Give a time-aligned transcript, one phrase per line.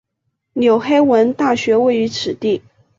[0.53, 2.63] 纽黑文大学位于此地。